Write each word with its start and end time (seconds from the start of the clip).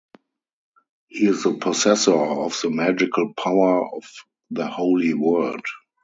He 1.09 1.27
is 1.27 1.43
the 1.43 1.53
possessor 1.59 2.15
of 2.17 2.59
the 2.63 2.71
magical 2.71 3.35
power 3.35 3.87
of 3.93 4.03
the 4.49 4.65
holy 4.65 5.13
word. 5.13 5.61